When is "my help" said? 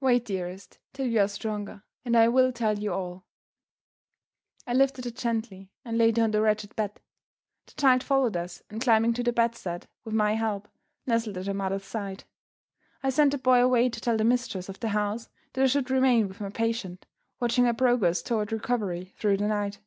10.14-10.68